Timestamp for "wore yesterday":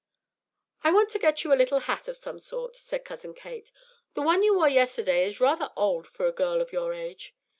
4.55-5.25